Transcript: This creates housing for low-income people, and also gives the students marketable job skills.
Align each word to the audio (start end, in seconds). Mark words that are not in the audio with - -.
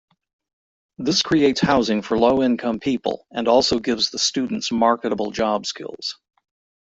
This 0.97 1.21
creates 1.21 1.61
housing 1.61 2.01
for 2.01 2.17
low-income 2.17 2.79
people, 2.79 3.27
and 3.29 3.47
also 3.47 3.77
gives 3.77 4.09
the 4.09 4.17
students 4.17 4.71
marketable 4.71 5.29
job 5.29 5.67
skills. 5.67 6.17